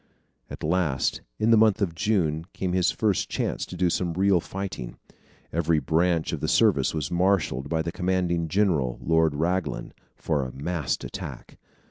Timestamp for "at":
0.49-0.63